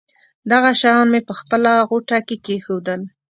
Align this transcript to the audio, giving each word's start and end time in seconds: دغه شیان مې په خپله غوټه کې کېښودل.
دغه 0.51 0.71
شیان 0.81 1.07
مې 1.13 1.21
په 1.27 1.33
خپله 1.39 1.71
غوټه 1.89 2.17
کې 2.27 2.35
کېښودل. 2.45 3.01